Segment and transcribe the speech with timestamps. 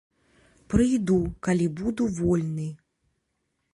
[0.73, 1.17] Прыйду,
[1.47, 2.67] калі буду вольны.